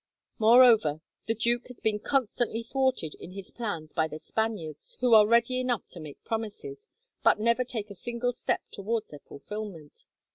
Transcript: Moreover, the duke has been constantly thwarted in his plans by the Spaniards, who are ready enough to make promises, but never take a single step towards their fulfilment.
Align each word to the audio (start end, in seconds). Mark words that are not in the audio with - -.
Moreover, 0.39 0.99
the 1.27 1.35
duke 1.35 1.67
has 1.67 1.79
been 1.79 1.99
constantly 1.99 2.63
thwarted 2.63 3.13
in 3.19 3.33
his 3.33 3.51
plans 3.51 3.93
by 3.93 4.07
the 4.07 4.17
Spaniards, 4.17 4.97
who 4.99 5.13
are 5.13 5.27
ready 5.27 5.59
enough 5.59 5.85
to 5.91 5.99
make 5.99 6.23
promises, 6.23 6.87
but 7.23 7.39
never 7.39 7.63
take 7.63 7.91
a 7.91 7.93
single 7.93 8.33
step 8.33 8.63
towards 8.71 9.09
their 9.09 9.19
fulfilment. 9.19 10.05